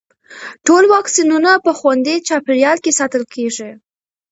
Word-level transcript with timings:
ټول 0.65 0.83
واکسینونه 0.93 1.51
په 1.65 1.71
خوندي 1.79 2.15
چاپېریال 2.27 2.77
کې 2.83 2.91
ساتل 2.99 3.23
کېږي. 3.33 3.71